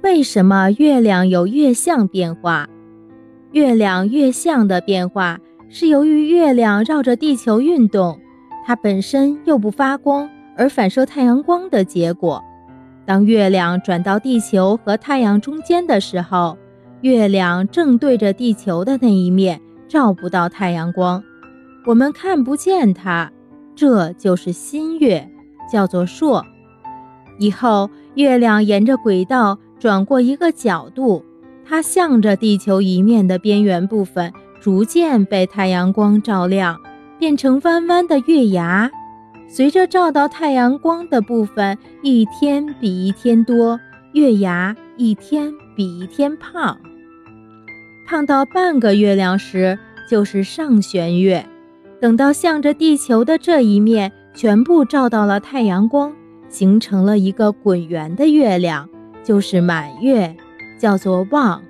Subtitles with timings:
[0.00, 2.68] 为什么月亮有月相变化？
[3.50, 8.20] 月亮月相的变化是由于月亮绕着地球运动，
[8.64, 12.40] 它本身又不发光而反射太阳光的结果。
[13.04, 16.56] 当月亮转到地球和太阳中间的时候，
[17.00, 21.20] 月亮正对着地球的那一面照不到太阳光，
[21.86, 23.32] 我们看不见它，
[23.74, 25.28] 这就是新月，
[25.70, 26.46] 叫做朔。
[27.40, 29.58] 以后月亮沿着轨道。
[29.78, 31.24] 转过一个角度，
[31.64, 36.78] 它向着地球一面的边缘部分逐渐被太阳光照亮，
[37.18, 38.90] 变成弯弯的月牙。
[39.48, 43.80] 随着照到太阳光的部分一天比一天多，
[44.12, 46.78] 月牙一天比一天胖。
[48.06, 49.78] 胖到半个月亮时，
[50.10, 51.46] 就是上弦月。
[52.00, 56.14] 等到向着地球的这一面全部照到了太阳光，
[56.48, 58.88] 形成了一个滚圆的月亮。
[59.28, 60.34] 就是满月，
[60.78, 61.62] 叫做望。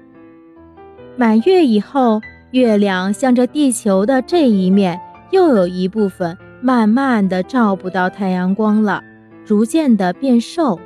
[1.17, 2.21] 满月以后，
[2.53, 5.01] 月亮向着地球的这一面，
[5.33, 9.03] 又有一部分慢慢的照不到太阳光了，
[9.45, 10.79] 逐渐的变瘦，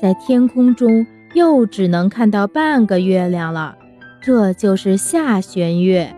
[0.00, 3.76] 在天空中又只能看到半个月亮了，
[4.22, 6.16] 这就是下弦月。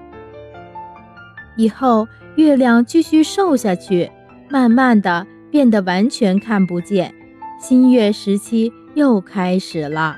[1.56, 4.08] 以后月亮继续瘦下去，
[4.48, 7.12] 慢慢的变得完全看不见，
[7.60, 8.72] 新月时期。
[8.96, 10.16] 又开始了，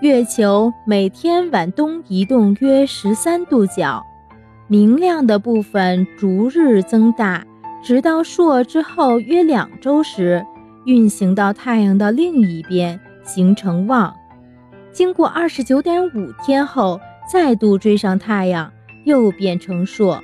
[0.00, 4.06] 月球每天往东移动约十三度角，
[4.68, 7.44] 明亮的部分逐日增大，
[7.82, 10.46] 直到朔之后约两周时，
[10.84, 14.14] 运行到太阳的另一边，形成望。
[14.92, 20.22] 经过二十九点五天后，再度追上太阳，又变成朔，